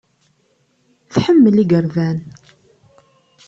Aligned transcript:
Tḥemmel 1.13 1.55
igerdan. 1.63 2.17